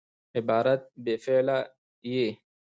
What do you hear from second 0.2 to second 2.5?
عبارت بې فعله يي.